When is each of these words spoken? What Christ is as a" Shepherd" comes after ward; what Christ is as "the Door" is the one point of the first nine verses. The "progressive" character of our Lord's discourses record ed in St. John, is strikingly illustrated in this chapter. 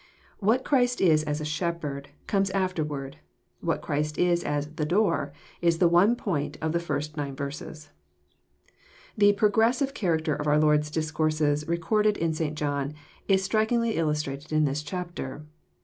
What 0.39 0.65
Christ 0.65 0.99
is 0.99 1.21
as 1.25 1.39
a" 1.41 1.45
Shepherd" 1.59 2.09
comes 2.25 2.49
after 2.49 2.83
ward; 2.83 3.17
what 3.59 3.83
Christ 3.83 4.17
is 4.17 4.43
as 4.43 4.65
"the 4.73 4.83
Door" 4.83 5.31
is 5.61 5.77
the 5.77 5.87
one 5.87 6.15
point 6.15 6.57
of 6.59 6.71
the 6.71 6.79
first 6.79 7.17
nine 7.17 7.35
verses. 7.35 7.89
The 9.15 9.33
"progressive" 9.33 9.93
character 9.93 10.33
of 10.33 10.47
our 10.47 10.57
Lord's 10.57 10.89
discourses 10.89 11.67
record 11.67 12.07
ed 12.07 12.17
in 12.17 12.33
St. 12.33 12.57
John, 12.57 12.95
is 13.27 13.43
strikingly 13.43 13.91
illustrated 13.95 14.51
in 14.51 14.65
this 14.65 14.81
chapter. 14.81 15.45